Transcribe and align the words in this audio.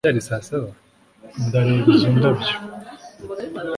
ndareba 1.47 1.83
izo 1.93 2.09
ndabyo 2.17 2.53